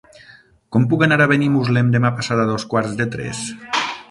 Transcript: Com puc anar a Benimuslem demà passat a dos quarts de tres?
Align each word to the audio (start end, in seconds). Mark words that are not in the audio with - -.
Com 0.75 0.87
puc 0.93 1.03
anar 1.07 1.19
a 1.25 1.27
Benimuslem 1.33 1.93
demà 1.97 2.13
passat 2.21 2.43
a 2.45 2.49
dos 2.53 2.67
quarts 2.73 2.97
de 3.05 3.09
tres? 3.19 3.45